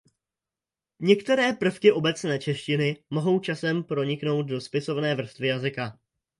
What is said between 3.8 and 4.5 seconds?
proniknout